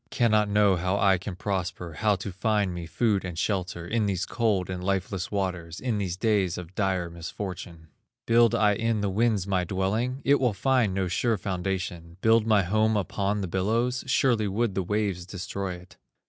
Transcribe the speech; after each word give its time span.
Cannot 0.09 0.49
know 0.49 0.77
how 0.77 0.97
I 0.97 1.19
can 1.19 1.35
prosper, 1.35 1.93
How 1.93 2.15
to 2.15 2.31
find 2.31 2.73
me 2.73 2.87
food 2.87 3.23
and 3.23 3.37
shelter, 3.37 3.85
In 3.87 4.07
these 4.07 4.25
cold 4.25 4.67
and 4.67 4.83
lifeless 4.83 5.29
waters, 5.29 5.79
In 5.79 5.99
these 5.99 6.17
days 6.17 6.57
of 6.57 6.73
dire 6.73 7.07
misfortune. 7.07 7.87
Build 8.25 8.55
I 8.55 8.73
in 8.73 9.01
the 9.01 9.11
winds 9.11 9.45
my 9.45 9.63
dwelling? 9.63 10.23
It 10.25 10.39
will 10.39 10.53
find 10.53 10.95
no 10.95 11.07
sure 11.07 11.37
foundation. 11.37 12.17
Build 12.21 12.47
my 12.47 12.63
home 12.63 12.97
upon 12.97 13.41
the 13.41 13.47
billows? 13.47 14.03
Surely 14.07 14.47
would 14.47 14.73
the 14.73 14.81
waves 14.81 15.23
destroy 15.27 15.75
it." 15.75 15.97